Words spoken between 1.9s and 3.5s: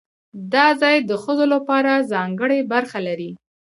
ځانګړې برخه لري.